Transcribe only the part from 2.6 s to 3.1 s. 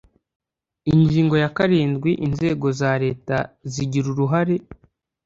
za